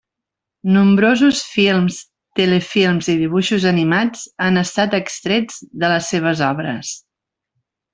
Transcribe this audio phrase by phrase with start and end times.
[0.77, 1.99] Nombrosos films,
[2.41, 7.01] telefilms i dibuixos animats han estat extrets de les seves obres.